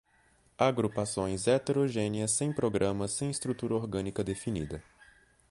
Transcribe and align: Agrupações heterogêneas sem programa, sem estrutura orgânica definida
Agrupações 0.57 1.45
heterogêneas 1.47 2.31
sem 2.31 2.51
programa, 2.51 3.07
sem 3.07 3.29
estrutura 3.29 3.75
orgânica 3.75 4.23
definida 4.23 4.83